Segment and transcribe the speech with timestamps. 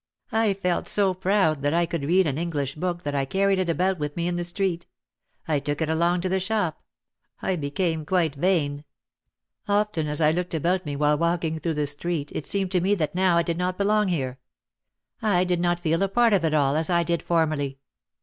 [0.31, 3.69] I felt so proud that I could read an English book that I carried it
[3.69, 4.87] about with me in the street.
[5.47, 6.81] I took it along to the shop.
[7.39, 8.83] I became quite vain.
[9.67, 11.85] Often as I looked about me 2£0 OUT OF THE SHADOW while walking through the
[11.85, 14.39] street it seemed to me that now I did not belong here.
[15.21, 17.77] I did not feel a part of it all as I did formerly.